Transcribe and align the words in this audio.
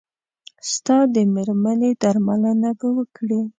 ستا 0.71 0.97
د 1.13 1.15
مېرمنې 1.33 1.91
درملنه 2.01 2.71
به 2.79 2.87
وکړي. 2.97 3.41